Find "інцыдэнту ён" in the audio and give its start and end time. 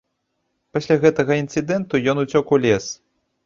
1.43-2.25